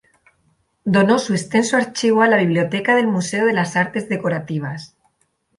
[0.83, 4.95] Donó su extenso archivo a la biblioteca del Museo de las Artes Decorativas.